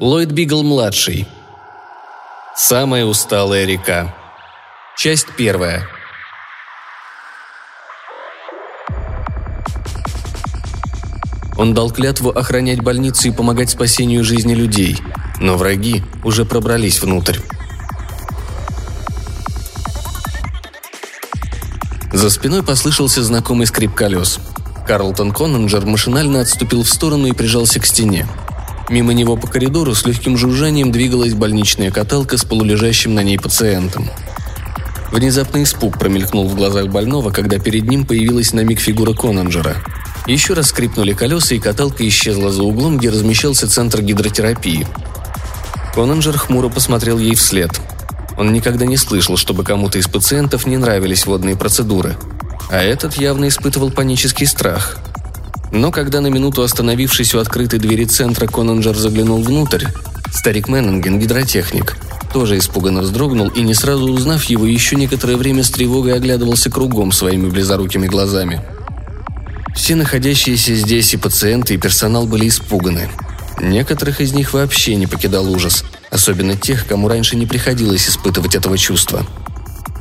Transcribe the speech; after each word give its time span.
Ллойд 0.00 0.30
Бигл-младший. 0.30 1.26
Самая 2.54 3.04
усталая 3.04 3.64
река. 3.64 4.14
Часть 4.96 5.26
первая. 5.36 5.88
Он 11.56 11.74
дал 11.74 11.90
клятву 11.90 12.30
охранять 12.30 12.80
больницу 12.80 13.26
и 13.26 13.32
помогать 13.32 13.70
спасению 13.70 14.22
жизни 14.22 14.54
людей, 14.54 14.98
но 15.40 15.56
враги 15.56 16.04
уже 16.22 16.44
пробрались 16.44 17.02
внутрь. 17.02 17.40
За 22.12 22.30
спиной 22.30 22.62
послышался 22.62 23.24
знакомый 23.24 23.66
скрип 23.66 23.94
колес. 23.94 24.38
Карлтон 24.86 25.32
Конненджер 25.32 25.84
машинально 25.84 26.40
отступил 26.40 26.84
в 26.84 26.88
сторону 26.88 27.26
и 27.26 27.32
прижался 27.32 27.80
к 27.80 27.86
стене. 27.86 28.28
Мимо 28.88 29.12
него 29.12 29.36
по 29.36 29.46
коридору 29.46 29.94
с 29.94 30.06
легким 30.06 30.38
жужжанием 30.38 30.90
двигалась 30.90 31.34
больничная 31.34 31.90
каталка 31.90 32.38
с 32.38 32.44
полулежащим 32.44 33.14
на 33.14 33.22
ней 33.22 33.38
пациентом. 33.38 34.10
Внезапный 35.12 35.64
испуг 35.64 35.98
промелькнул 35.98 36.48
в 36.48 36.54
глазах 36.54 36.88
больного, 36.88 37.30
когда 37.30 37.58
перед 37.58 37.84
ним 37.84 38.06
появилась 38.06 38.52
на 38.54 38.60
миг 38.60 38.80
фигура 38.80 39.12
Конненджера. 39.12 39.76
Еще 40.26 40.54
раз 40.54 40.68
скрипнули 40.68 41.12
колеса, 41.12 41.54
и 41.54 41.58
каталка 41.58 42.06
исчезла 42.06 42.50
за 42.50 42.62
углом, 42.62 42.98
где 42.98 43.10
размещался 43.10 43.68
центр 43.68 44.02
гидротерапии. 44.02 44.86
Конненджер 45.94 46.36
хмуро 46.38 46.68
посмотрел 46.68 47.18
ей 47.18 47.34
вслед. 47.34 47.70
Он 48.38 48.52
никогда 48.52 48.86
не 48.86 48.96
слышал, 48.96 49.36
чтобы 49.36 49.64
кому-то 49.64 49.98
из 49.98 50.08
пациентов 50.08 50.66
не 50.66 50.76
нравились 50.76 51.26
водные 51.26 51.56
процедуры. 51.56 52.16
А 52.70 52.78
этот 52.78 53.14
явно 53.14 53.48
испытывал 53.48 53.90
панический 53.90 54.46
страх– 54.46 54.98
но 55.72 55.90
когда 55.90 56.20
на 56.20 56.28
минуту 56.28 56.62
остановившись 56.62 57.34
у 57.34 57.38
открытой 57.38 57.78
двери 57.78 58.04
центра, 58.04 58.46
Конанджер 58.46 58.96
заглянул 58.96 59.42
внутрь, 59.42 59.86
старик 60.32 60.68
Меннинген, 60.68 61.18
гидротехник, 61.18 61.96
тоже 62.32 62.58
испуганно 62.58 63.02
вздрогнул 63.02 63.48
и, 63.48 63.60
не 63.60 63.74
сразу 63.74 64.10
узнав 64.10 64.44
его, 64.44 64.64
еще 64.64 64.96
некоторое 64.96 65.36
время 65.36 65.62
с 65.62 65.70
тревогой 65.70 66.14
оглядывался 66.14 66.70
кругом 66.70 67.12
своими 67.12 67.48
близорукими 67.48 68.06
глазами. 68.06 68.62
Все 69.74 69.94
находящиеся 69.94 70.74
здесь 70.74 71.12
и 71.14 71.18
пациенты, 71.18 71.74
и 71.74 71.78
персонал 71.78 72.26
были 72.26 72.48
испуганы. 72.48 73.08
Некоторых 73.60 74.20
из 74.20 74.32
них 74.32 74.54
вообще 74.54 74.96
не 74.96 75.06
покидал 75.06 75.50
ужас, 75.50 75.84
особенно 76.10 76.56
тех, 76.56 76.86
кому 76.86 77.08
раньше 77.08 77.36
не 77.36 77.46
приходилось 77.46 78.08
испытывать 78.08 78.54
этого 78.54 78.78
чувства. 78.78 79.26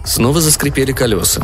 Снова 0.05 0.39
заскрипели 0.39 0.93
колеса. 0.93 1.43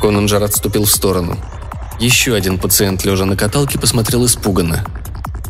Конанджер 0.00 0.42
отступил 0.42 0.84
в 0.84 0.90
сторону– 0.90 1.38
еще 1.98 2.34
один 2.34 2.58
пациент, 2.58 3.04
лежа 3.04 3.24
на 3.24 3.36
каталке, 3.36 3.78
посмотрел 3.78 4.26
испуганно. 4.26 4.84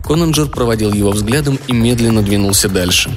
Конанджер 0.05 0.49
проводил 0.49 0.93
его 0.93 1.11
взглядом 1.11 1.59
и 1.67 1.73
медленно 1.73 2.23
двинулся 2.23 2.69
дальше. 2.69 3.17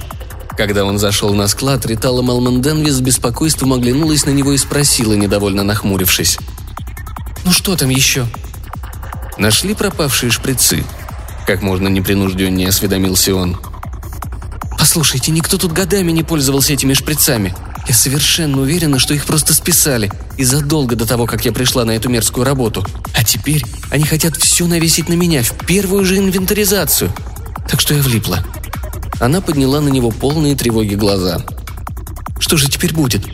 Когда 0.57 0.85
он 0.85 0.97
зашел 0.97 1.33
на 1.33 1.47
склад, 1.47 1.85
Ритала 1.85 2.21
Мелман 2.21 2.61
Денви 2.61 2.89
с 2.89 3.01
беспокойством 3.01 3.73
оглянулась 3.73 4.25
на 4.25 4.29
него 4.29 4.53
и 4.53 4.57
спросила, 4.57 5.13
недовольно 5.13 5.63
нахмурившись. 5.63 6.37
«Ну 7.43 7.51
что 7.51 7.75
там 7.75 7.89
еще?» 7.89 8.25
«Нашли 9.37 9.73
пропавшие 9.73 10.31
шприцы?» 10.31 10.85
Как 11.45 11.61
можно 11.61 11.89
непринужденнее 11.89 12.69
осведомился 12.69 13.35
он. 13.35 13.57
«Послушайте, 14.79 15.31
никто 15.31 15.57
тут 15.57 15.73
годами 15.73 16.11
не 16.11 16.23
пользовался 16.23 16.73
этими 16.73 16.93
шприцами. 16.93 17.53
Я 17.87 17.93
совершенно 17.93 18.61
уверена, 18.61 18.97
что 18.97 19.13
их 19.13 19.25
просто 19.25 19.53
списали, 19.53 20.11
и 20.37 20.43
задолго 20.43 20.95
до 20.95 21.05
того, 21.05 21.27
как 21.27 21.45
я 21.45 21.51
пришла 21.51 21.85
на 21.85 21.91
эту 21.91 22.09
мерзкую 22.09 22.45
работу. 22.45 22.85
А 23.13 23.23
теперь 23.23 23.63
они 23.91 24.03
хотят 24.03 24.35
все 24.37 24.65
навесить 24.65 25.07
на 25.07 25.13
меня 25.13 25.43
в 25.43 25.53
первую 25.65 26.03
же 26.03 26.17
инвентаризацию. 26.17 27.13
Так 27.69 27.79
что 27.81 27.93
я 27.93 28.01
влипла. 28.01 28.43
Она 29.19 29.39
подняла 29.39 29.81
на 29.81 29.89
него 29.89 30.11
полные 30.11 30.55
тревоги 30.55 30.95
глаза. 30.95 31.41
Что 32.39 32.57
же 32.57 32.69
теперь 32.69 32.93
будет? 32.93 33.25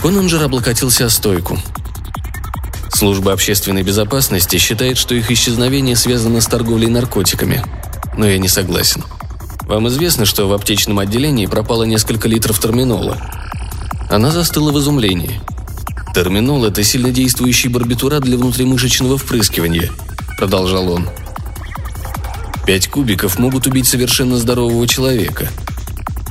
Конанджер 0.00 0.42
облокотился 0.42 1.06
о 1.06 1.10
стойку. 1.10 1.58
Служба 2.94 3.32
общественной 3.32 3.82
безопасности 3.82 4.58
считает, 4.58 4.98
что 4.98 5.14
их 5.14 5.30
исчезновение 5.30 5.96
связано 5.96 6.40
с 6.40 6.46
торговлей 6.46 6.88
наркотиками. 6.88 7.64
Но 8.16 8.26
я 8.26 8.38
не 8.38 8.48
согласен. 8.48 9.02
Вам 9.72 9.88
известно, 9.88 10.26
что 10.26 10.46
в 10.48 10.52
аптечном 10.52 10.98
отделении 10.98 11.46
пропало 11.46 11.84
несколько 11.84 12.28
литров 12.28 12.60
терминола. 12.60 13.16
Она 14.10 14.30
застыла 14.30 14.70
в 14.70 14.78
изумлении. 14.78 15.40
Терминол– 16.14 16.62
это 16.66 16.84
сильнодействующий 16.84 17.70
барбитурат 17.70 18.22
для 18.22 18.36
внутримышечного 18.36 19.16
впрыскивания, 19.16 19.90
продолжал 20.36 20.90
он. 20.90 21.08
Пять 22.66 22.88
кубиков 22.88 23.38
могут 23.38 23.66
убить 23.66 23.86
совершенно 23.86 24.36
здорового 24.36 24.86
человека. 24.86 25.48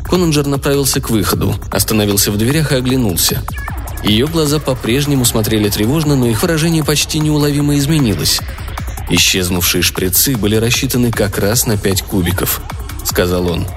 Конанджер 0.08 0.46
направился 0.46 1.02
к 1.02 1.10
выходу, 1.10 1.56
остановился 1.72 2.32
в 2.32 2.38
дверях 2.38 2.72
и 2.72 2.76
оглянулся. 2.76 3.44
Ее 4.04 4.28
глаза 4.28 4.60
по-прежнему 4.60 5.26
смотрели 5.26 5.68
тревожно, 5.70 6.16
но 6.16 6.28
их 6.28 6.44
выражение 6.44 6.84
почти 6.84 7.18
неуловимо 7.18 7.76
изменилось. 7.76 8.40
Исчезнувшие 9.10 9.82
шприцы 9.82 10.38
были 10.38 10.58
рассчитаны 10.58 11.12
как 11.12 11.40
раз 11.40 11.66
на 11.66 11.76
пять 11.76 12.04
кубиков–— 12.04 12.62
сказал 13.12 13.48
он. 13.48 13.68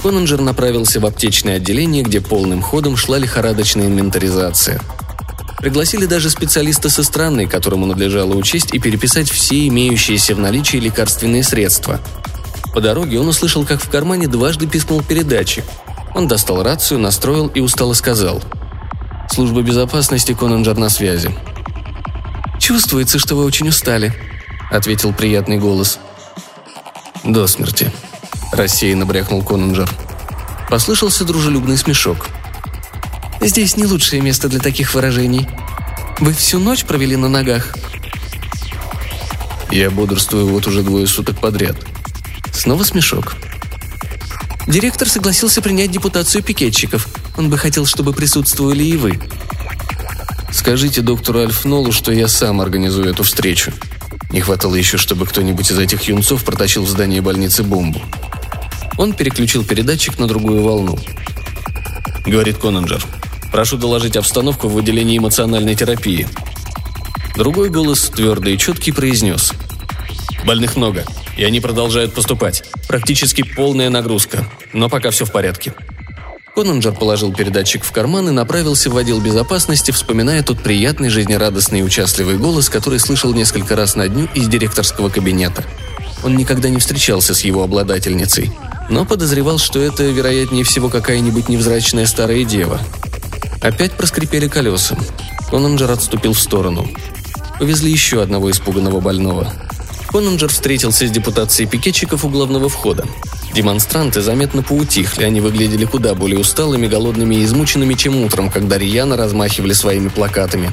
Конанджер 0.00 0.40
направился 0.40 1.00
в 1.00 1.06
аптечное 1.06 1.56
отделение, 1.56 2.02
где 2.02 2.20
полным 2.20 2.62
ходом 2.62 2.96
шла 2.96 3.18
лихорадочная 3.18 3.86
инвентаризация. 3.86 4.80
Пригласили 5.58 6.06
даже 6.06 6.30
специалиста 6.30 6.88
со 6.88 7.02
стороны, 7.02 7.46
которому 7.48 7.86
надлежало 7.86 8.34
учесть 8.34 8.72
и 8.72 8.78
переписать 8.78 9.28
все 9.28 9.66
имеющиеся 9.66 10.34
в 10.34 10.38
наличии 10.38 10.76
лекарственные 10.76 11.42
средства. 11.42 12.00
По 12.72 12.80
дороге 12.80 13.18
он 13.18 13.28
услышал, 13.28 13.64
как 13.64 13.82
в 13.82 13.90
кармане 13.90 14.28
дважды 14.28 14.66
пискнул 14.66 15.02
передатчик. 15.02 15.64
Он 16.14 16.28
достал 16.28 16.62
рацию, 16.62 17.00
настроил 17.00 17.48
и 17.48 17.60
устало 17.60 17.94
сказал. 17.94 18.42
«Служба 19.28 19.62
безопасности, 19.62 20.32
Конанджер 20.32 20.76
на 20.76 20.90
связи». 20.90 21.34
«Чувствуется, 22.60 23.18
что 23.18 23.34
вы 23.34 23.44
очень 23.44 23.68
устали»,— 23.68 24.12
ответил 24.70 25.12
приятный 25.12 25.58
голос. 25.58 25.98
«До 27.24 27.46
смерти», 27.46 27.90
рассеянно 28.52 29.06
брякнул 29.06 29.42
Конунджер. 29.42 29.88
Послышался 30.68 31.24
дружелюбный 31.24 31.76
смешок. 31.76 32.28
«Здесь 33.40 33.76
не 33.76 33.84
лучшее 33.84 34.22
место 34.22 34.48
для 34.48 34.60
таких 34.60 34.94
выражений. 34.94 35.48
Вы 36.18 36.32
всю 36.32 36.58
ночь 36.58 36.84
провели 36.84 37.16
на 37.16 37.28
ногах?» 37.28 37.74
«Я 39.70 39.90
бодрствую 39.90 40.46
вот 40.46 40.66
уже 40.66 40.82
двое 40.82 41.06
суток 41.06 41.38
подряд». 41.38 41.76
Снова 42.52 42.84
смешок. 42.84 43.34
Директор 44.66 45.08
согласился 45.08 45.60
принять 45.60 45.90
депутацию 45.90 46.42
пикетчиков. 46.42 47.08
Он 47.36 47.50
бы 47.50 47.58
хотел, 47.58 47.84
чтобы 47.84 48.12
присутствовали 48.12 48.82
и 48.82 48.96
вы. 48.96 49.20
Скажите 50.50 51.02
доктору 51.02 51.40
Альфнолу, 51.40 51.92
что 51.92 52.12
я 52.12 52.28
сам 52.28 52.60
организую 52.60 53.10
эту 53.10 53.24
встречу. 53.24 53.72
Не 54.30 54.40
хватало 54.40 54.76
еще, 54.76 54.96
чтобы 54.96 55.26
кто-нибудь 55.26 55.70
из 55.70 55.78
этих 55.78 56.02
юнцов 56.04 56.44
протащил 56.44 56.84
в 56.84 56.88
здание 56.88 57.20
больницы 57.20 57.62
бомбу. 57.62 58.00
Он 58.96 59.12
переключил 59.12 59.64
передатчик 59.64 60.18
на 60.18 60.28
другую 60.28 60.62
волну. 60.62 60.98
Говорит 62.24 62.58
Конанджер. 62.58 63.04
Прошу 63.50 63.76
доложить 63.76 64.16
обстановку 64.16 64.68
в 64.68 64.78
отделении 64.78 65.18
эмоциональной 65.18 65.74
терапии. 65.74 66.28
Другой 67.36 67.70
голос, 67.70 68.08
твердый 68.08 68.54
и 68.54 68.58
четкий, 68.58 68.92
произнес. 68.92 69.52
Больных 70.44 70.76
много, 70.76 71.04
и 71.36 71.44
они 71.44 71.60
продолжают 71.60 72.14
поступать. 72.14 72.64
Практически 72.86 73.42
полная 73.42 73.90
нагрузка, 73.90 74.44
но 74.72 74.88
пока 74.88 75.10
все 75.10 75.24
в 75.24 75.32
порядке. 75.32 75.74
Конанджер 76.54 76.92
положил 76.92 77.32
передатчик 77.32 77.82
в 77.82 77.90
карман 77.90 78.28
и 78.28 78.32
направился 78.32 78.88
в 78.88 78.96
отдел 78.96 79.20
безопасности, 79.20 79.90
вспоминая 79.90 80.44
тот 80.44 80.62
приятный, 80.62 81.08
жизнерадостный 81.08 81.80
и 81.80 81.82
участливый 81.82 82.38
голос, 82.38 82.68
который 82.68 83.00
слышал 83.00 83.34
несколько 83.34 83.74
раз 83.74 83.96
на 83.96 84.06
дню 84.06 84.28
из 84.34 84.46
директорского 84.46 85.08
кабинета. 85.08 85.64
Он 86.22 86.36
никогда 86.36 86.68
не 86.68 86.78
встречался 86.78 87.34
с 87.34 87.40
его 87.40 87.64
обладательницей– 87.64 88.52
но 88.88 89.04
подозревал, 89.04 89.58
что 89.58 89.80
это, 89.80 90.04
вероятнее 90.04 90.64
всего, 90.64 90.88
какая-нибудь 90.88 91.48
невзрачная 91.48 92.06
старая 92.06 92.44
дева. 92.44 92.80
Опять 93.60 93.92
проскрипели 93.92 94.48
колеса. 94.48 94.96
Конанджер 95.50 95.90
отступил 95.90 96.32
в 96.34 96.40
сторону. 96.40 96.86
Повезли 97.58 97.90
еще 97.90 98.22
одного 98.22 98.50
испуганного 98.50 99.00
больного. 99.00 99.52
Конанджер 100.08 100.50
встретился 100.50 101.06
с 101.06 101.10
депутацией 101.10 101.68
пикетчиков 101.68 102.24
у 102.24 102.28
главного 102.28 102.68
входа. 102.68 103.04
Демонстранты 103.54 104.20
заметно 104.20 104.62
поутихли, 104.62 105.24
они 105.24 105.40
выглядели 105.40 105.84
куда 105.84 106.14
более 106.14 106.38
усталыми, 106.38 106.88
голодными 106.88 107.36
и 107.36 107.44
измученными, 107.44 107.94
чем 107.94 108.22
утром, 108.22 108.50
когда 108.50 108.78
рьяно 108.78 109.16
размахивали 109.16 109.72
своими 109.72 110.08
плакатами. 110.08 110.72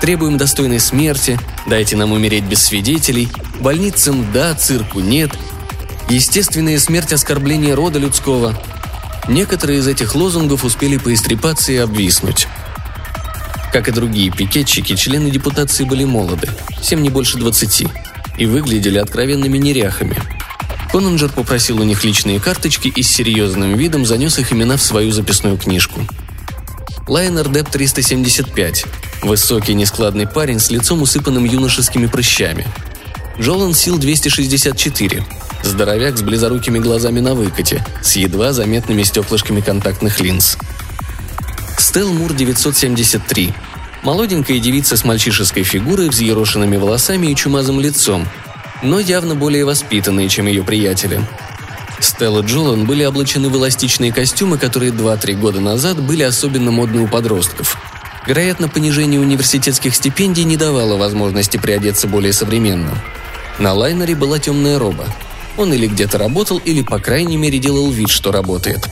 Требуем 0.00 0.38
достойной 0.38 0.80
смерти, 0.80 1.38
дайте 1.66 1.96
нам 1.96 2.12
умереть 2.12 2.44
без 2.44 2.62
свидетелей, 2.62 3.28
больницам 3.60 4.26
да, 4.32 4.54
цирку 4.54 5.00
нет, 5.00 5.30
Естественная 6.10 6.80
смерть 6.80 7.12
оскорбления 7.12 7.76
рода 7.76 8.00
людского. 8.00 8.60
Некоторые 9.28 9.78
из 9.78 9.86
этих 9.86 10.16
лозунгов 10.16 10.64
успели 10.64 10.96
поистрепаться 10.96 11.70
и 11.70 11.76
обвиснуть. 11.76 12.48
Как 13.72 13.86
и 13.86 13.92
другие 13.92 14.32
пикетчики, 14.32 14.96
члены 14.96 15.30
депутации 15.30 15.84
были 15.84 16.02
молоды, 16.02 16.48
всем 16.80 17.04
не 17.04 17.10
больше 17.10 17.38
двадцати, 17.38 17.86
и 18.36 18.44
выглядели 18.44 18.98
откровенными 18.98 19.56
неряхами. 19.56 20.16
Коннанджер 20.90 21.28
попросил 21.28 21.80
у 21.80 21.84
них 21.84 22.02
личные 22.02 22.40
карточки 22.40 22.88
и 22.88 23.04
с 23.04 23.08
серьезным 23.08 23.76
видом 23.76 24.04
занес 24.04 24.40
их 24.40 24.52
имена 24.52 24.76
в 24.76 24.82
свою 24.82 25.12
записную 25.12 25.56
книжку. 25.58 26.00
Лайнер 27.06 27.48
Деп 27.48 27.70
375. 27.70 28.84
Высокий 29.22 29.74
нескладный 29.74 30.26
парень 30.26 30.58
с 30.58 30.72
лицом 30.72 31.02
усыпанным 31.02 31.44
юношескими 31.44 32.06
прыщами. 32.06 32.66
Джолан 33.38 33.74
Сил 33.74 33.96
264. 33.96 35.24
Здоровяк 35.62 36.16
с 36.16 36.22
близорукими 36.22 36.78
глазами 36.78 37.20
на 37.20 37.34
выкате, 37.34 37.84
с 38.02 38.16
едва 38.16 38.52
заметными 38.52 39.02
стеклышками 39.02 39.60
контактных 39.60 40.20
линз. 40.20 40.56
Стел 41.78 42.12
Мур 42.12 42.32
973. 42.32 43.52
Молоденькая 44.02 44.58
девица 44.58 44.96
с 44.96 45.04
мальчишеской 45.04 45.62
фигурой, 45.62 46.08
взъерошенными 46.08 46.76
волосами 46.76 47.28
и 47.28 47.36
чумазым 47.36 47.80
лицом, 47.80 48.26
но 48.82 48.98
явно 48.98 49.34
более 49.34 49.64
воспитанные, 49.64 50.28
чем 50.28 50.46
ее 50.46 50.62
приятели. 50.62 51.20
Стелла 52.00 52.40
Джолан 52.40 52.86
были 52.86 53.04
облачены 53.04 53.50
в 53.50 53.56
эластичные 53.56 54.12
костюмы, 54.12 54.56
которые 54.56 54.92
2-3 54.92 55.34
года 55.34 55.60
назад 55.60 56.00
были 56.00 56.22
особенно 56.22 56.70
модны 56.70 57.02
у 57.02 57.08
подростков. 57.08 57.76
Вероятно, 58.26 58.68
понижение 58.68 59.20
университетских 59.20 59.94
стипендий 59.94 60.44
не 60.44 60.56
давало 60.56 60.96
возможности 60.96 61.58
приодеться 61.58 62.06
более 62.06 62.32
современно. 62.32 62.92
На 63.58 63.74
лайнере 63.74 64.14
была 64.14 64.38
темная 64.38 64.78
роба. 64.78 65.06
Он 65.56 65.72
или 65.72 65.86
где-то 65.86 66.18
работал, 66.18 66.58
или, 66.58 66.82
по 66.82 66.98
крайней 66.98 67.36
мере, 67.36 67.58
делал 67.58 67.90
вид, 67.90 68.10
что 68.10 68.32
работает. 68.32 68.88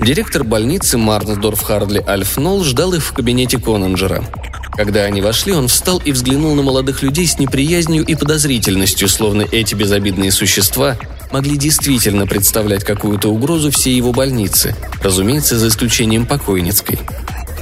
Директор 0.00 0.42
больницы 0.42 0.98
Марнсдорф 0.98 1.60
Хардли 1.62 2.02
Альф 2.06 2.36
Нолл 2.36 2.64
ждал 2.64 2.92
их 2.94 3.04
в 3.04 3.12
кабинете 3.12 3.58
Конанджера– 3.58 4.24
когда 4.72 5.04
они 5.04 5.20
вошли, 5.20 5.52
он 5.52 5.68
встал 5.68 6.00
и 6.02 6.12
взглянул 6.12 6.54
на 6.54 6.62
молодых 6.62 7.02
людей 7.02 7.26
с 7.26 7.38
неприязнью 7.38 8.04
и 8.04 8.14
подозрительностью, 8.14 9.06
словно 9.06 9.42
эти 9.42 9.74
безобидные 9.74 10.32
существа 10.32 10.96
могли 11.30 11.58
действительно 11.58 12.26
представлять 12.26 12.82
какую-то 12.82 13.28
угрозу 13.28 13.70
всей 13.70 13.94
его 13.94 14.12
больнице, 14.12 14.74
разумеется, 15.02 15.58
за 15.58 15.68
исключением 15.68 16.26
покойницкой. 16.26 16.98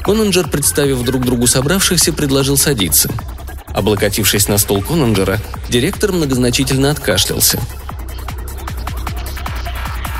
Конанджер, 0.04 0.48
представив 0.48 1.02
друг 1.02 1.24
другу 1.24 1.48
собравшихся, 1.48 2.12
предложил 2.12 2.56
садиться. 2.56 3.10
Облокотившись 3.74 4.48
на 4.48 4.58
стол 4.58 4.82
Конанджера, 4.82 5.38
директор 5.68 6.12
многозначительно 6.12 6.90
откашлялся. 6.90 7.60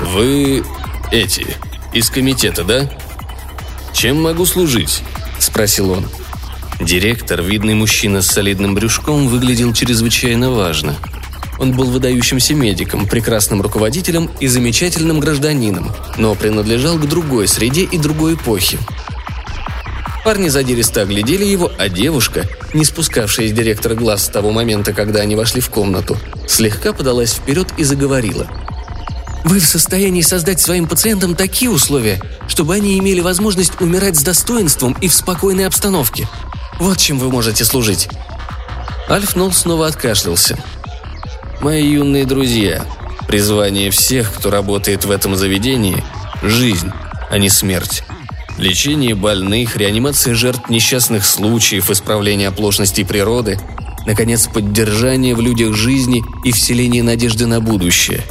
«Вы 0.01 0.63
эти, 1.11 1.45
из 1.93 2.09
комитета, 2.09 2.63
да? 2.63 2.89
Чем 3.93 4.21
могу 4.21 4.45
служить?»– 4.45 5.03
спросил 5.39 5.91
он.– 5.91 6.05
Директор, 6.81 7.43
видный 7.43 7.75
мужчина 7.75 8.23
с 8.23 8.27
солидным 8.27 8.73
брюшком, 8.73 9.27
выглядел 9.27 9.71
чрезвычайно 9.71 10.49
важно. 10.49 10.95
Он 11.59 11.73
был 11.73 11.85
выдающимся 11.85 12.55
медиком, 12.55 13.05
прекрасным 13.05 13.61
руководителем 13.61 14.31
и 14.39 14.47
замечательным 14.47 15.19
гражданином, 15.19 15.91
но 16.17 16.33
принадлежал 16.33 16.97
к 16.97 17.07
другой 17.07 17.47
среде 17.47 17.83
и 17.83 17.99
другой 17.99 18.33
эпохе. 18.33 18.79
Парни 20.23 20.49
задиристо 20.49 21.01
оглядели 21.01 21.45
его, 21.45 21.71
а 21.77 21.89
девушка, 21.89 22.45
не 22.73 22.85
спускавшая 22.85 23.47
из 23.47 23.53
директора 23.53 23.95
глаз 23.95 24.25
с 24.25 24.27
того 24.27 24.51
момента, 24.51 24.93
когда 24.93 25.21
они 25.21 25.35
вошли 25.35 25.61
в 25.61 25.69
комнату, 25.69 26.17
слегка 26.47 26.93
подалась 26.93 27.33
вперед 27.33 27.67
и 27.77 27.83
заговорила. 27.83 28.47
«Вы 29.43 29.59
в 29.59 29.65
состоянии 29.65 30.21
создать 30.21 30.59
своим 30.59 30.87
пациентам 30.87 31.35
такие 31.35 31.71
условия, 31.71 32.21
чтобы 32.47 32.75
они 32.75 32.99
имели 32.99 33.21
возможность 33.21 33.81
умирать 33.81 34.15
с 34.15 34.23
достоинством 34.23 34.95
и 35.01 35.07
в 35.07 35.13
спокойной 35.13 35.65
обстановке– 35.65 36.27
вот 36.81 36.97
чем 36.97 37.19
вы 37.19 37.29
можете 37.29 37.63
служить». 37.63 38.09
Альф 39.07 39.35
Нолл 39.35 39.51
снова 39.51 39.85
откашлялся. 39.85 40.57
«Мои 41.59 41.85
юные 41.85 42.25
друзья, 42.25 42.83
призвание 43.27 43.91
всех, 43.91 44.33
кто 44.33 44.49
работает 44.49 45.05
в 45.05 45.11
этом 45.11 45.35
заведении– 45.35 46.03
жизнь, 46.41 46.91
а 47.29 47.37
не 47.37 47.49
смерть. 47.49 48.03
Лечение 48.61 49.15
больных, 49.15 49.75
реанимация 49.75 50.35
жертв 50.35 50.69
несчастных 50.69 51.25
случаев, 51.25 51.89
исправление 51.89 52.49
оплошностей 52.49 53.03
природы, 53.03 53.59
наконец, 54.05 54.45
поддержание 54.45 55.33
в 55.33 55.41
людях 55.41 55.73
жизни 55.73 56.23
и 56.45 56.51
вселение 56.51 57.01
надежды 57.01 57.47
на 57.47 57.59
будущее. 57.59 58.21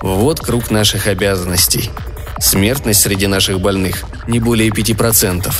Вот 0.00 0.38
круг 0.38 0.70
наших 0.70 1.08
обязанностей. 1.08 1.90
Смертность 2.38 3.00
среди 3.00 3.26
наших 3.26 3.60
больных 3.60 4.04
не 4.28 4.38
более 4.38 4.68
5%. 4.68 5.52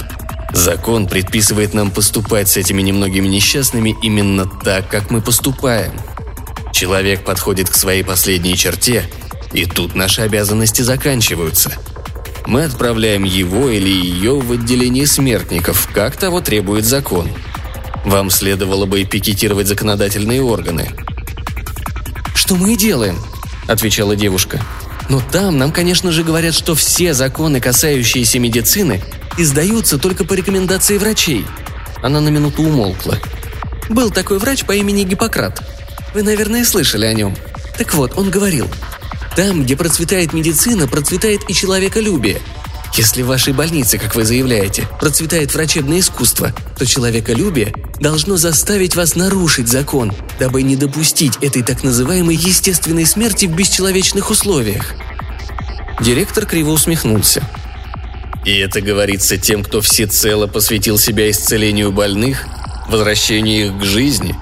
Закон 0.52 1.08
предписывает 1.08 1.74
нам 1.74 1.90
поступать 1.90 2.48
с 2.48 2.56
этими 2.56 2.82
немногими 2.82 3.26
несчастными 3.26 3.96
именно 4.00 4.46
так, 4.46 4.88
как 4.88 5.10
мы 5.10 5.22
поступаем. 5.22 5.92
Человек 6.72 7.24
подходит 7.24 7.68
к 7.68 7.74
своей 7.74 8.04
последней 8.04 8.56
черте, 8.56 9.10
и 9.52 9.66
тут 9.66 9.96
наши 9.96 10.20
обязанности 10.20 10.82
заканчиваются. 10.82 11.72
Мы 12.46 12.64
отправляем 12.64 13.24
его 13.24 13.70
или 13.70 13.88
ее 13.88 14.38
в 14.38 14.52
отделение 14.52 15.06
смертников, 15.06 15.88
как 15.94 16.16
того 16.16 16.40
требует 16.40 16.84
закон. 16.84 17.28
Вам 18.04 18.28
следовало 18.28 18.84
бы 18.84 19.02
пикетировать 19.04 19.66
законодательные 19.66 20.42
органы. 20.42 20.90
«Что 22.34 22.56
мы 22.56 22.74
и 22.74 22.76
делаем»,– 22.76 23.18
отвечала 23.66 24.14
девушка. 24.14 24.60
«Но 25.08 25.22
там 25.32 25.56
нам, 25.56 25.72
конечно 25.72 26.12
же, 26.12 26.22
говорят, 26.22 26.54
что 26.54 26.74
все 26.74 27.14
законы, 27.14 27.60
касающиеся 27.60 28.38
медицины, 28.38 29.02
издаются 29.38 29.98
только 29.98 30.24
по 30.24 30.34
рекомендации 30.34 30.98
врачей». 30.98 31.46
Она 32.02 32.20
на 32.20 32.28
минуту 32.28 32.62
умолкла. 32.62 33.18
«Был 33.88 34.10
такой 34.10 34.38
врач 34.38 34.64
по 34.64 34.72
имени 34.72 35.04
Гиппократ. 35.04 35.62
Вы, 36.12 36.22
наверное, 36.22 36.64
слышали 36.66 37.06
о 37.06 37.14
нем. 37.14 37.34
Так 37.78 37.94
вот, 37.94 38.12
он 38.16 38.30
говорил, 38.30 38.68
там, 39.36 39.64
где 39.64 39.76
процветает 39.76 40.32
медицина, 40.32 40.86
процветает 40.86 41.48
и 41.48 41.54
человеколюбие. 41.54 42.40
Если 42.96 43.22
в 43.22 43.26
вашей 43.26 43.52
больнице, 43.52 43.98
как 43.98 44.14
вы 44.14 44.24
заявляете, 44.24 44.88
процветает 45.00 45.52
врачебное 45.52 45.98
искусство, 45.98 46.54
то 46.78 46.86
человеколюбие 46.86 47.74
должно 47.98 48.36
заставить 48.36 48.94
вас 48.94 49.16
нарушить 49.16 49.66
закон, 49.66 50.12
дабы 50.38 50.62
не 50.62 50.76
допустить 50.76 51.36
этой 51.42 51.62
так 51.62 51.82
называемой 51.82 52.36
естественной 52.36 53.04
смерти 53.04 53.46
в 53.46 53.54
бесчеловечных 53.56 54.30
условиях. 54.30 54.94
Директор 56.00 56.46
криво 56.46 56.70
усмехнулся. 56.70 57.42
И 58.44 58.56
это 58.58 58.80
говорится 58.80 59.38
тем, 59.38 59.64
кто 59.64 59.80
всецело 59.80 60.46
посвятил 60.46 60.96
себя 60.96 61.28
исцелению 61.30 61.90
больных, 61.90 62.46
возвращению 62.88 63.68
их 63.68 63.80
к 63.80 63.84
жизни. 63.84 64.36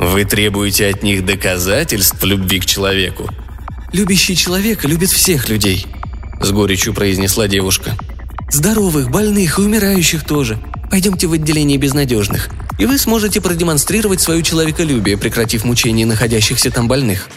Вы 0.00 0.24
требуете 0.24 0.88
от 0.88 1.04
них 1.04 1.24
доказательств 1.24 2.24
любви 2.24 2.58
к 2.58 2.66
человеку. 2.66 3.28
«Любящий 3.92 4.36
человек 4.36 4.84
любит 4.84 5.10
всех 5.10 5.48
людей»,– 5.48 5.84
с 6.40 6.52
горечью 6.52 6.94
произнесла 6.94 7.48
девушка. 7.48 7.96
«Здоровых, 8.48 9.10
больных 9.10 9.58
и 9.58 9.62
умирающих 9.62 10.24
тоже. 10.24 10.58
Пойдемте 10.90 11.26
в 11.26 11.32
отделение 11.32 11.76
безнадежных, 11.76 12.50
и 12.78 12.86
вы 12.86 12.98
сможете 12.98 13.40
продемонстрировать 13.40 14.20
свое 14.20 14.44
человеколюбие, 14.44 15.18
прекратив 15.18 15.64
мучение 15.64 16.06
находящихся 16.06 16.70
там 16.70 16.86
больных». 16.86 17.28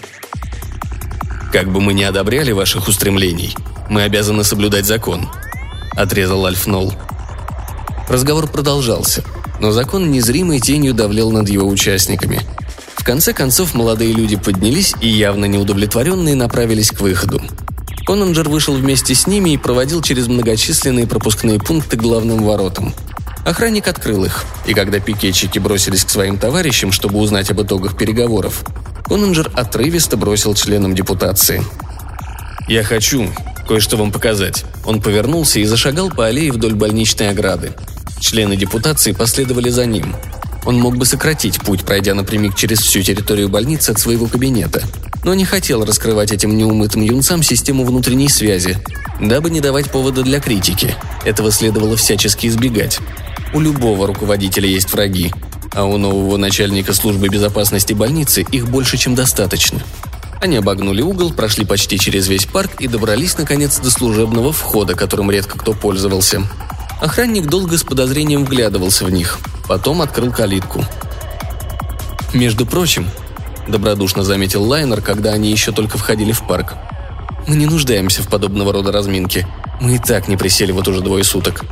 «Как 1.52 1.72
бы 1.72 1.82
мы 1.82 1.94
ни 1.94 2.04
одобряли 2.04 2.52
ваших 2.52 2.88
устремлений, 2.88 3.56
мы 3.90 4.04
обязаны 4.04 4.44
соблюдать 4.44 4.86
закон»,– 4.86 5.30
отрезал 5.96 6.46
Альф 6.46 6.68
Нолл. 6.68 6.94
Разговор 8.08 8.48
продолжался, 8.48 9.24
но 9.60 9.72
закон 9.72 10.12
незримой 10.12 10.60
тенью 10.60 10.94
давлел 10.94 11.32
над 11.32 11.50
его 11.50 11.68
участниками. 11.68 12.42
В 13.04 13.06
конце 13.06 13.34
концов 13.34 13.74
молодые 13.74 14.14
люди 14.14 14.38
поднялись 14.38 14.96
и, 15.02 15.10
явно 15.10 15.44
неудовлетворенные, 15.44 16.36
направились 16.36 16.90
к 16.90 17.02
выходу. 17.02 17.42
Конанджер 18.06 18.48
вышел 18.48 18.76
вместе 18.76 19.14
с 19.14 19.28
ними 19.28 19.50
и 19.50 19.58
проводил 19.58 20.02
через 20.02 20.28
многочисленные 20.28 21.06
пропускные 21.06 21.60
пункты 21.60 21.98
главным 21.98 22.42
воротам. 22.46 22.94
Охранник 23.46 23.90
открыл 23.90 24.24
их, 24.24 24.46
и 24.66 24.74
когда 24.74 25.02
пикетчики 25.02 25.60
бросились 25.60 26.06
к 26.06 26.10
своим 26.10 26.38
товарищам, 26.38 26.94
чтобы 26.94 27.20
узнать 27.20 27.52
об 27.52 27.62
итогах 27.62 27.98
переговоров, 27.98 28.64
Конанджер 29.06 29.52
отрывисто 29.54 30.16
бросил 30.16 30.54
членам 30.54 30.96
депутации. 30.96 31.62
«Я 32.70 32.84
хочу 32.84 33.30
кое-что 33.68 33.98
вам 33.98 34.14
показать». 34.14 34.64
Он 34.86 35.02
повернулся 35.02 35.60
и 35.60 35.66
зашагал 35.66 36.10
по 36.10 36.28
аллее 36.28 36.54
вдоль 36.54 36.74
больничной 36.74 37.32
ограды. 37.32 37.74
Члены 38.22 38.56
депутации 38.56 39.12
последовали 39.12 39.68
за 39.68 39.86
ним. 39.86 40.16
Он 40.66 40.80
мог 40.80 40.98
бы 40.98 41.06
сократить 41.06 41.60
путь, 41.62 41.84
пройдя 41.84 42.14
напрямик 42.14 42.56
через 42.56 42.80
всю 42.80 43.02
территорию 43.02 43.50
больницы 43.50 43.92
от 43.92 44.00
своего 44.00 44.28
кабинета, 44.28 44.84
но 45.24 45.34
не 45.34 45.46
хотел 45.46 45.84
раскрывать 45.84 46.32
этим 46.32 46.56
неумытым 46.56 47.02
юнцам 47.02 47.44
систему 47.44 47.84
внутренней 47.84 48.30
связи, 48.30 48.78
дабы 49.20 49.50
не 49.50 49.60
давать 49.60 49.92
повода 49.92 50.24
для 50.24 50.40
критики. 50.40 50.96
Этого 51.26 51.52
следовало 51.52 51.98
всячески 51.98 52.48
избегать. 52.48 53.00
У 53.54 53.60
любого 53.60 54.08
руководителя 54.08 54.68
есть 54.68 54.92
враги, 54.92 55.32
а 55.74 55.86
у 55.86 55.98
нового 55.98 56.38
начальника 56.38 56.94
службы 56.94 57.28
безопасности 57.28 57.94
больницы 57.94 58.42
их 58.42 58.70
больше, 58.70 58.98
чем 58.98 59.16
достаточно. 59.16 59.82
Они 60.42 60.58
обогнули 60.58 61.02
угол, 61.02 61.32
прошли 61.32 61.66
почти 61.66 61.98
через 61.98 62.28
весь 62.28 62.46
парк 62.46 62.72
и 62.80 62.88
добрались, 62.88 63.38
наконец, 63.38 63.80
до 63.80 63.90
служебного 63.90 64.52
входа, 64.52 64.94
которым 64.94 65.32
редко 65.32 65.58
кто 65.58 65.74
пользовался. 65.74 66.44
Охранник 67.00 67.48
долго 67.48 67.78
с 67.78 67.84
подозрением 67.84 68.44
вглядывался 68.46 69.06
в 69.06 69.10
них, 69.10 69.40
потом 69.68 70.02
открыл 70.02 70.32
калитку. 70.32 70.84
«Между 72.34 72.66
прочим»,– 72.66 73.10
добродушно 73.68 74.24
заметил 74.24 74.64
Лайнер, 74.64 75.02
когда 75.02 75.34
они 75.34 75.52
еще 75.52 75.72
только 75.72 75.98
входили 75.98 76.32
в 76.32 76.46
парк. 76.48 76.76
«Мы 77.48 77.56
не 77.56 77.66
нуждаемся 77.66 78.24
в 78.24 78.28
подобного 78.28 78.74
рода 78.74 78.92
разминке. 78.92 79.48
Мы 79.80 79.96
и 79.96 80.00
так 80.00 80.28
не 80.28 80.38
присели 80.38 80.72
вот 80.72 80.88
уже 80.88 81.02
двое 81.02 81.24
суток». 81.24 81.66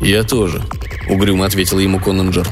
«Я 0.00 0.22
тоже»,– 0.22 0.62
угрюмо 1.08 1.46
ответил 1.46 1.78
ему 1.78 1.98
Конненджер. 1.98 2.46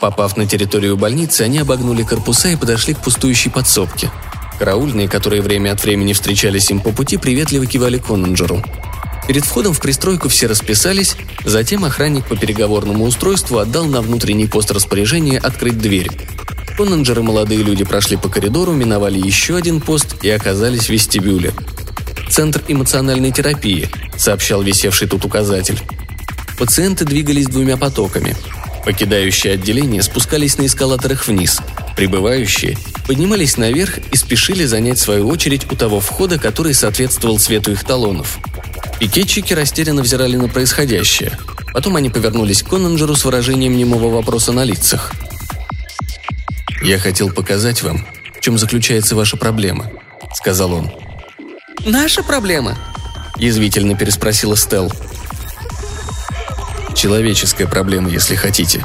Попав 0.00 0.36
на 0.36 0.46
территорию 0.46 0.96
больницы, 0.96 1.42
они 1.42 1.58
обогнули 1.58 2.02
корпуса 2.02 2.48
и 2.48 2.56
подошли 2.56 2.94
к 2.94 2.98
пустующей 2.98 3.50
подсобке. 3.50 4.10
Караульные, 4.58 5.08
которые 5.08 5.42
время 5.42 5.72
от 5.72 5.82
времени 5.82 6.12
встречались 6.12 6.70
им 6.70 6.80
по 6.80 6.90
пути, 6.90 7.16
приветливо 7.16 7.66
кивали 7.66 7.98
Конненджеру. 7.98 8.62
Перед 9.26 9.44
входом 9.44 9.72
в 9.72 9.80
пристройку 9.80 10.28
все 10.28 10.46
расписались, 10.46 11.16
затем 11.44 11.84
охранник 11.84 12.26
по 12.26 12.36
переговорному 12.36 13.04
устройству 13.04 13.58
отдал 13.58 13.86
на 13.86 14.02
внутренний 14.02 14.46
пост 14.46 14.70
распоряжения 14.70 15.38
открыть 15.38 15.78
дверь. 15.78 16.10
Конненджер 16.76 17.20
и 17.20 17.22
молодые 17.22 17.62
люди 17.62 17.84
прошли 17.84 18.16
по 18.16 18.28
коридору, 18.28 18.72
миновали 18.72 19.18
еще 19.18 19.56
один 19.56 19.80
пост 19.80 20.16
и 20.22 20.28
оказались 20.28 20.86
в 20.86 20.90
вестибюле. 20.90 21.52
«Центр 22.28 22.62
эмоциональной 22.68 23.30
терапии»,— 23.30 23.88
сообщал 24.16 24.62
висевший 24.62 25.08
тут 25.08 25.24
указатель. 25.24 25.80
Пациенты 26.58 27.04
двигались 27.04 27.46
двумя 27.46 27.76
потоками. 27.76 28.36
Покидающие 28.84 29.54
отделение 29.54 30.02
спускались 30.02 30.58
на 30.58 30.66
эскалаторах 30.66 31.26
вниз. 31.26 31.60
Прибывающие 31.96 32.76
поднимались 33.06 33.56
наверх 33.56 33.98
и 34.12 34.16
спешили 34.16 34.64
занять 34.64 34.98
свою 34.98 35.28
очередь 35.28 35.70
у 35.70 35.76
того 35.76 36.00
входа, 36.00 36.38
который 36.38 36.74
соответствовал 36.74 37.38
цвету 37.38 37.72
их 37.72 37.84
талонов. 37.84 38.38
Пикетчики 38.98 39.52
растерянно 39.52 40.02
взирали 40.02 40.36
на 40.36 40.48
происходящее. 40.48 41.38
Потом 41.72 41.96
они 41.96 42.10
повернулись 42.10 42.62
к 42.62 42.68
Конненджеру 42.68 43.16
с 43.16 43.24
выражением 43.24 43.76
немого 43.76 44.08
вопроса 44.14 44.52
на 44.52 44.64
лицах. 44.64 45.12
«Я 46.82 46.98
хотел 46.98 47.30
показать 47.30 47.82
вам, 47.82 48.06
в 48.36 48.40
чем 48.40 48.58
заключается 48.58 49.16
ваша 49.16 49.36
проблема»,— 49.36 49.90
сказал 50.34 50.72
он. 50.72 50.90
«Наша 51.84 52.22
проблема?»– 52.22 52.78
язвительно 53.36 53.96
переспросила 53.96 54.56
Стелл. 54.56 54.92
«Человеческая 56.94 57.66
проблема, 57.66 58.10
если 58.10 58.36
хотите», 58.36 58.84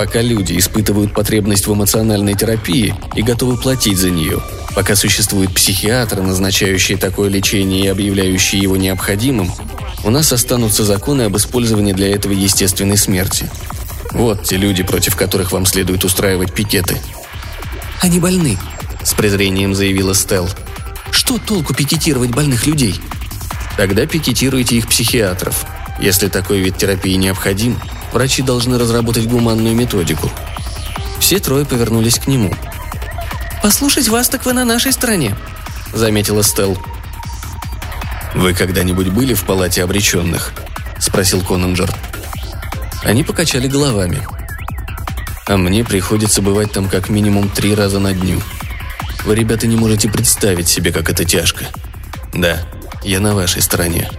Пока 0.00 0.22
люди 0.22 0.56
испытывают 0.56 1.12
потребность 1.12 1.66
в 1.66 1.74
эмоциональной 1.74 2.32
терапии 2.32 2.94
и 3.14 3.22
готовы 3.22 3.58
платить 3.58 3.98
за 3.98 4.08
нее, 4.08 4.40
пока 4.74 4.96
существуют 4.96 5.54
психиатры, 5.54 6.22
назначающие 6.22 6.98
такое 6.98 7.28
лечение 7.28 7.84
и 7.84 7.88
объявляющие 7.88 8.60
его 8.60 8.76
необходимым, 8.76 9.52
у 10.04 10.10
нас 10.10 10.32
останутся 10.32 10.84
законы 10.84 11.22
об 11.22 11.36
использовании 11.36 11.92
для 11.92 12.14
этого 12.14 12.32
естественной 12.32 12.96
смерти. 12.96 13.50
Вот 14.12 14.44
те 14.44 14.56
люди, 14.56 14.82
против 14.82 15.16
которых 15.16 15.52
вам 15.52 15.66
следует 15.66 16.04
устраивать 16.04 16.52
пикеты. 16.52 17.00
«Они 18.00 18.18
больны»,— 18.18 18.58
с 19.04 19.14
презрением 19.14 19.74
заявила 19.74 20.14
Стелл. 20.14 20.48
«Что 21.10 21.38
толку 21.38 21.74
пикетировать 21.74 22.30
больных 22.30 22.66
людей?» 22.66 22.94
«Тогда 23.76 24.06
пикетируйте 24.06 24.76
их 24.76 24.88
психиатров. 24.88 25.64
Если 26.00 26.28
такой 26.28 26.60
вид 26.60 26.76
терапии 26.76 27.14
необходим, 27.14 27.78
Врачи 28.12 28.42
должны 28.42 28.78
разработать 28.78 29.28
гуманную 29.28 29.74
методику. 29.74 30.30
Все 31.20 31.38
трое 31.38 31.64
повернулись 31.64 32.18
к 32.18 32.26
нему. 32.26 32.52
«Послушать 33.62 34.08
вас, 34.08 34.28
так 34.28 34.46
вы 34.46 34.52
на 34.52 34.64
нашей 34.64 34.92
стороне»,— 34.92 35.36
заметила 35.92 36.42
Стелл. 36.42 36.78
«Вы 38.34 38.54
когда-нибудь 38.54 39.08
были 39.08 39.34
в 39.34 39.44
палате 39.44 39.82
обреченных?»— 39.82 40.52
спросил 40.98 41.42
Конненджер. 41.42 41.90
Они 43.02 43.22
покачали 43.22 43.68
головами. 43.68 44.26
«А 45.46 45.56
мне 45.56 45.84
приходится 45.84 46.42
бывать 46.42 46.72
там 46.72 46.88
как 46.88 47.08
минимум 47.08 47.48
три 47.50 47.74
раза 47.74 47.98
на 47.98 48.12
дню. 48.12 48.40
Вы, 49.24 49.34
ребята, 49.34 49.66
не 49.66 49.76
можете 49.76 50.08
представить 50.08 50.68
себе, 50.68 50.92
как 50.92 51.10
это 51.10 51.24
тяжко. 51.24 51.66
Да, 52.32 52.62
я 53.02 53.20
на 53.20 53.34
вашей 53.34 53.62
стороне», 53.62 54.10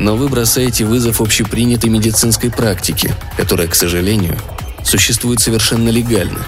но 0.00 0.16
вы 0.16 0.28
бросаете 0.28 0.86
вызов 0.86 1.20
общепринятой 1.20 1.90
медицинской 1.90 2.50
практике, 2.50 3.14
которая, 3.36 3.68
к 3.68 3.74
сожалению, 3.74 4.38
существует 4.82 5.40
совершенно 5.40 5.90
легально. 5.90 6.46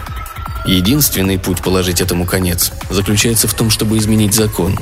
Единственный 0.64 1.38
путь 1.38 1.62
положить 1.62 2.00
этому 2.00 2.24
конец 2.24 2.72
заключается 2.90 3.48
в 3.48 3.54
том, 3.54 3.70
чтобы 3.70 3.98
изменить 3.98 4.34
закон. 4.34 4.78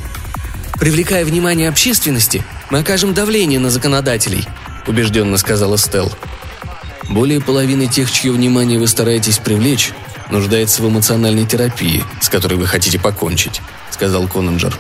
«Привлекая 0.79 1.25
внимание 1.25 1.69
общественности, 1.69 2.45
мы 2.71 2.81
окажем 2.81 3.15
давление 3.15 3.59
на 3.59 3.71
законодателей»,– 3.71 4.47
убежденно 4.87 5.37
сказала 5.37 5.77
Стелл. 5.77 6.13
Более 7.11 7.41
половины 7.41 7.89
тех, 7.89 8.11
чье 8.11 8.31
внимание 8.31 8.79
вы 8.79 8.87
стараетесь 8.87 9.39
привлечь, 9.39 9.91
нуждается 10.31 10.81
в 10.81 10.89
эмоциональной 10.89 11.45
терапии, 11.45 12.05
с 12.21 12.29
которой 12.29 12.55
вы 12.55 12.69
хотите 12.69 13.01
покончить»,– 13.01 13.61
сказал 13.91 14.29
Конненджер. 14.29 14.79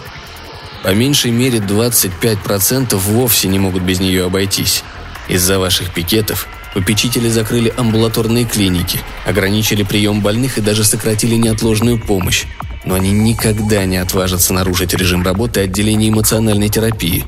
По 0.85 0.95
меньшей 0.95 1.33
мере 1.33 1.59
25% 1.59 2.95
вовсе 2.95 3.49
не 3.49 3.59
могут 3.59 3.83
без 3.83 3.99
нее 3.99 4.27
обойтись. 4.27 4.85
Из-за 5.29 5.59
ваших 5.59 5.93
пикетов 5.93 6.47
попечители 6.75 7.29
закрыли 7.29 7.73
амбулаторные 7.77 8.45
клиники, 8.45 9.01
ограничили 9.27 9.83
прием 9.83 10.21
больных 10.21 10.59
и 10.59 10.61
даже 10.61 10.85
сократили 10.85 11.35
неотложную 11.35 11.99
помощь. 11.99 12.45
Но 12.85 12.95
они 12.95 13.11
никогда 13.13 13.85
не 13.85 13.99
отважатся 13.99 14.53
нарушить 14.55 14.95
режим 14.95 15.23
работы 15.23 15.61
отделения 15.61 16.09
эмоциональной 16.09 16.69
терапии. 16.69 17.25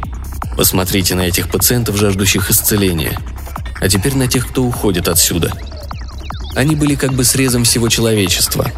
Посмотрите 0.56 1.14
на 1.14 1.22
этих 1.22 1.48
пациентов, 1.50 1.96
жаждущих 1.96 2.50
исцеления. 2.50 3.18
А 3.80 3.88
теперь 3.88 4.16
на 4.16 4.28
тех, 4.28 4.48
кто 4.48 4.62
уходит 4.62 5.08
отсюда. 5.08 5.52
Они 6.54 6.76
были 6.76 6.94
как 6.94 7.12
бы 7.12 7.24
срезом 7.24 7.64
всего 7.64 7.88
человечества. 7.88 8.70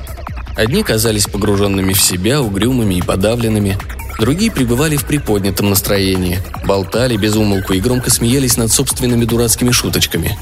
Одни 0.57 0.83
казались 0.85 1.27
погруженными 1.27 1.93
в 1.93 2.01
себя, 2.01 2.41
угрюмыми 2.41 2.95
и 2.95 3.03
подавленными, 3.03 3.77
Другие 4.19 4.51
пребывали 4.51 4.97
в 4.97 5.05
приподнятом 5.05 5.71
настроении, 5.71 6.41
болтали 6.65 7.17
без 7.17 7.35
умолку 7.35 7.73
и 7.73 7.81
громко 7.81 8.11
смеялись 8.11 8.57
над 8.57 8.71
собственными 8.73 9.25
дурацкими 9.25 9.71
шуточками. 9.71 10.39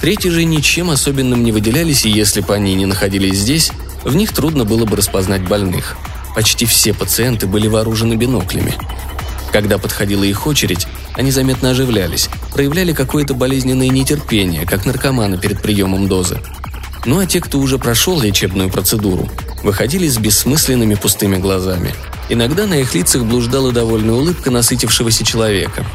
Третьи 0.00 0.28
же 0.28 0.44
ничем 0.44 0.90
особенным 0.90 1.44
не 1.44 1.52
выделялись, 1.52 2.04
и 2.04 2.10
если 2.10 2.40
бы 2.40 2.54
они 2.54 2.74
не 2.74 2.86
находились 2.86 3.38
здесь, 3.38 3.70
в 4.04 4.14
них 4.14 4.32
трудно 4.32 4.64
было 4.64 4.84
бы 4.84 4.96
распознать 4.96 5.42
больных. 5.42 5.96
Почти 6.34 6.66
все 6.66 6.92
пациенты 6.92 7.46
были 7.46 7.66
вооружены 7.66 8.14
биноклями. 8.14 8.74
Когда 9.52 9.78
подходила 9.78 10.24
их 10.24 10.46
очередь, 10.46 10.86
они 11.14 11.30
заметно 11.30 11.70
оживлялись, 11.70 12.28
проявляли 12.52 12.92
какое-то 12.92 13.32
болезненное 13.32 13.88
нетерпение, 13.88 14.66
как 14.66 14.84
наркоманы 14.84 15.38
перед 15.38 15.62
приемом 15.62 16.08
дозы. 16.08 16.40
Ну 17.06 17.20
а 17.20 17.26
те, 17.26 17.40
кто 17.40 17.58
уже 17.58 17.78
прошел 17.78 18.20
лечебную 18.20 18.68
процедуру, 18.68 19.30
выходили 19.66 20.08
с 20.08 20.16
бессмысленными 20.16 20.94
пустыми 20.94 21.36
глазами– 21.36 21.94
Иногда 22.28 22.66
на 22.66 22.74
их 22.74 22.94
лицах 22.94 23.24
блуждала 23.24 23.70
довольная 23.70 24.14
улыбка 24.14 24.50
насытившегося 24.50 25.24
человека. 25.24 25.86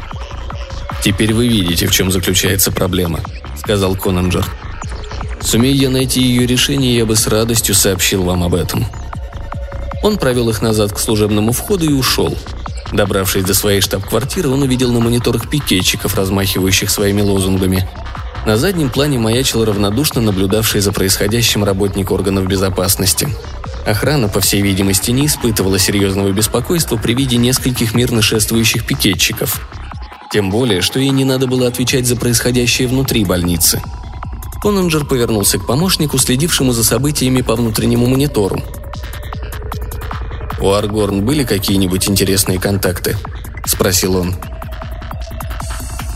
«Теперь 1.04 1.34
вы 1.34 1.46
видите, 1.46 1.86
в 1.86 1.92
чем 1.92 2.10
заключается 2.10 2.72
проблема»,— 2.72 3.20
сказал 3.58 3.96
Конанджер. 3.96 4.46
«Сумея 5.42 5.74
я 5.74 5.90
найти 5.90 6.22
ее 6.22 6.46
решение, 6.46 6.96
я 6.96 7.04
бы 7.04 7.16
с 7.16 7.26
радостью 7.26 7.74
сообщил 7.74 8.22
вам 8.22 8.44
об 8.44 8.54
этом». 8.54 8.86
Он 10.02 10.16
провел 10.16 10.48
их 10.48 10.62
назад 10.62 10.92
к 10.92 10.98
служебному 10.98 11.52
входу 11.52 11.84
и 11.84 11.92
ушел. 11.92 12.36
Добравшись 12.92 13.44
до 13.44 13.54
своей 13.54 13.80
штаб-квартиры, 13.80 14.48
он 14.48 14.62
увидел 14.62 14.90
на 14.90 15.00
мониторах 15.00 15.50
пикетчиков, 15.50 16.14
размахивающих 16.16 16.90
своими 16.90 17.20
лозунгами. 17.20 17.88
На 18.46 18.56
заднем 18.56 18.90
плане 18.90 19.18
маячил 19.18 19.64
равнодушно 19.64 20.20
наблюдавший 20.20 20.80
за 20.80 20.92
происходящим 20.92 21.62
работник 21.62 22.10
органов 22.10 22.46
безопасности. 22.46 23.28
Охрана, 23.86 24.28
по 24.28 24.40
всей 24.40 24.62
видимости, 24.62 25.10
не 25.10 25.26
испытывала 25.26 25.78
серьезного 25.78 26.30
беспокойства 26.30 26.96
при 26.96 27.14
виде 27.14 27.36
нескольких 27.36 27.94
мирно 27.94 28.22
шествующих 28.22 28.86
пикетчиков. 28.86 29.68
Тем 30.32 30.50
более, 30.50 30.80
что 30.80 31.00
ей 31.00 31.10
не 31.10 31.24
надо 31.24 31.46
было 31.46 31.66
отвечать 31.66 32.06
за 32.06 32.16
происходящее 32.16 32.88
внутри 32.88 33.24
больницы. 33.24 33.82
Конанджер 34.62 35.04
повернулся 35.04 35.58
к 35.58 35.66
помощнику, 35.66 36.18
следившему 36.18 36.72
за 36.72 36.84
событиями 36.84 37.42
по 37.42 37.56
внутреннему 37.56 38.06
монитору. 38.06 38.62
«У 40.60 40.70
Аргорн 40.70 41.24
были 41.24 41.42
какие-нибудь 41.42 42.08
интересные 42.08 42.60
контакты?»– 42.60 43.16
спросил 43.66 44.16
он. 44.16 44.36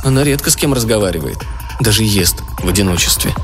«Она 0.05 0.23
редко 0.23 0.51
с 0.51 0.57
кем 0.57 0.73
разговаривает. 0.73 1.39
Даже 1.81 2.05
ест 2.05 2.37
в 2.63 2.69
одиночестве», 2.69 3.35